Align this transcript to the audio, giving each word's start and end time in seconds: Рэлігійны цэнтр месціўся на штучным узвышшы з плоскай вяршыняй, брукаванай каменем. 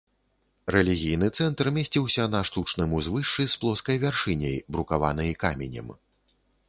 Рэлігійны 0.75 1.27
цэнтр 1.43 1.69
месціўся 1.75 2.25
на 2.35 2.41
штучным 2.51 2.95
узвышшы 3.01 3.47
з 3.55 3.61
плоскай 3.65 3.97
вяршыняй, 4.05 4.57
брукаванай 4.77 5.31
каменем. 5.45 5.87